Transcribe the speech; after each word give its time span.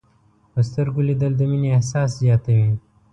په 0.53 0.59
سترګو 0.69 0.99
لیدل 1.09 1.31
د 1.37 1.41
مینې 1.49 1.69
احساس 1.77 2.09
زیاتوي 2.21 2.69